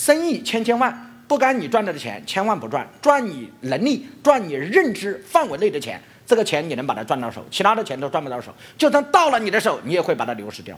[0.00, 0.90] 生意千千万
[1.28, 10.74] 不该你赚到的钱千万不赚赚你能力赚你认知范围内的钱这个钱你能把它赚到手其他的钱都赚不到手就算到了你的手你也会把它流失掉。